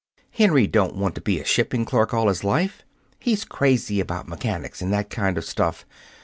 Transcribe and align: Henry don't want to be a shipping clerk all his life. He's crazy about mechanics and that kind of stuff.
Henry 0.31 0.65
don't 0.65 0.95
want 0.95 1.13
to 1.13 1.21
be 1.21 1.39
a 1.39 1.45
shipping 1.45 1.85
clerk 1.85 2.11
all 2.11 2.27
his 2.27 2.43
life. 2.43 2.81
He's 3.19 3.45
crazy 3.45 3.99
about 3.99 4.27
mechanics 4.27 4.81
and 4.81 4.91
that 4.91 5.11
kind 5.11 5.37
of 5.37 5.45
stuff. 5.45 5.85